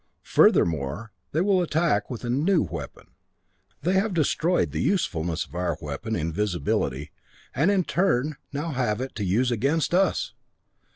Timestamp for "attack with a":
1.61-2.29